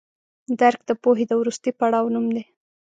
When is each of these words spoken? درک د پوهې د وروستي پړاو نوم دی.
درک 0.59 0.81
د 0.89 0.91
پوهې 1.01 1.25
د 1.29 1.33
وروستي 1.41 1.71
پړاو 1.79 2.13
نوم 2.13 2.25
دی. 2.35 2.43